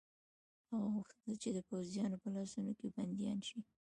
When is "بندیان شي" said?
2.95-3.59